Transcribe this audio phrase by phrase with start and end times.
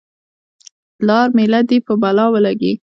[1.07, 2.73] لار میله دې په بلا ولګي.